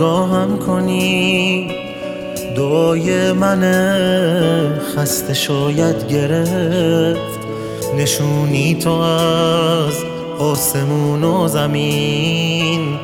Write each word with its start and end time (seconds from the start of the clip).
نگاهم 0.00 0.58
کنی. 0.58 1.70
دعای 2.56 3.32
من 3.32 3.62
خسته 4.96 5.34
شاید 5.34 6.06
گرفت. 6.08 7.38
نشونی 7.96 8.74
تو 8.74 8.90
از 8.90 9.94
آسمون 10.38 11.24
و 11.24 11.48
زمین. 11.48 12.98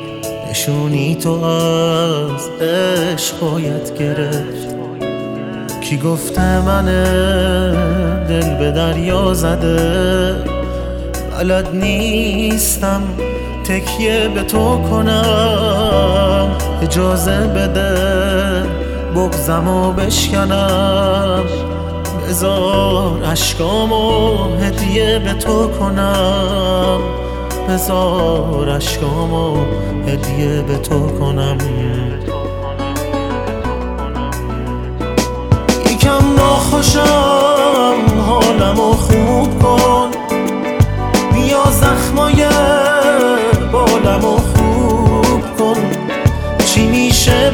نشونی 0.51 1.15
تو 1.15 1.45
از 1.45 2.49
عشقایت 2.61 3.99
گرفت. 3.99 4.77
کی 5.81 5.97
گفته 5.97 6.61
من 6.61 6.85
دل 8.29 8.55
به 8.59 8.71
دریا 8.71 9.35
زده؟ 9.35 10.35
بلد 11.39 11.77
نیستم 11.77 13.03
تکیه 13.69 14.29
به 14.29 14.43
تو 14.43 14.79
کنم. 14.91 16.49
اجازه 16.83 17.41
بده 17.41 18.63
بغزم 19.17 19.69
و 19.69 19.93
بشکنم. 19.93 21.45
بزار 22.29 23.25
اشکامو 23.25 24.35
هدیه 24.61 25.19
به 25.19 25.33
تو 25.33 25.69
کنم. 25.69 27.01
بزار 27.69 28.71
اشکامو 28.71 29.57
هدیه 30.07 30.63
به 30.63 30.79
تو 30.79 31.07
کنم. 31.07 31.59
یکم 35.91 36.35
ناخوشم 36.37 37.97
حالمو 38.27 38.93
خوب 38.93 39.63
کن. 39.63 40.11
بیا 41.33 41.65
زخمای 41.71 42.47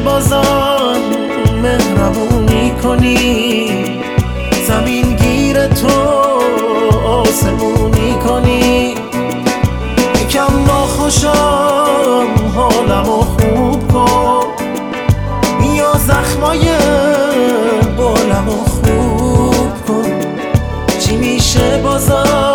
بازان 0.05 1.01
مهربونی 1.61 2.71
کنی. 2.83 3.71
زمین 4.67 5.15
گیر 5.15 5.67
تو 5.67 5.87
آسمونی 7.07 8.13
کنی. 8.27 8.95
یکم 10.21 10.65
ناخوشم 10.67 12.27
حالمو 12.55 13.21
خوب 13.21 13.91
کن. 13.91 14.45
بیا 15.61 15.93
زخمای 15.93 16.69
بالمو 17.97 18.63
خوب 18.65 19.85
کن. 19.87 20.11
چی 20.99 21.15
میشه 21.17 21.81
بازان 21.83 22.52